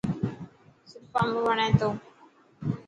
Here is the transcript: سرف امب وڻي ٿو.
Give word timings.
سرف 0.91 1.13
امب 1.19 1.35
وڻي 1.45 1.67
ٿو. 1.79 1.89